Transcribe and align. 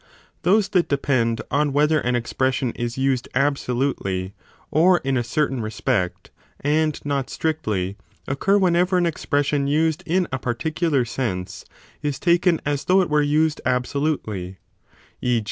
Those 0.41 0.67
that 0.69 0.89
depend 0.89 1.41
on 1.51 1.73
whether 1.73 1.99
an 1.99 2.15
expression 2.15 2.71
is 2.71 2.97
used 2.97 3.29
absolutely 3.35 4.33
or 4.71 4.97
in 5.03 5.15
a 5.15 5.23
certain 5.23 5.61
respect 5.61 6.31
and 6.59 6.99
not 7.05 7.29
strictly, 7.29 7.97
occur 8.27 8.57
whenever 8.57 8.97
an 8.97 9.05
expression 9.05 9.67
used 9.67 10.01
in 10.07 10.27
a 10.31 10.39
particular 10.39 11.05
sense 11.05 11.65
is 12.01 12.17
taken 12.17 12.59
as 12.65 12.85
though 12.85 13.01
it 13.01 13.11
were 13.11 13.21
used 13.21 13.61
absolutely, 13.63 14.57
e. 15.21 15.39